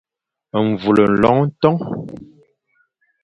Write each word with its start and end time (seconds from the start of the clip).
Mvul, 0.67 0.99
loñ 1.21 1.39
ton. 1.61 1.75